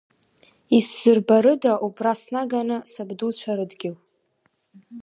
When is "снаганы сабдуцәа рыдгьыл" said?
2.21-3.95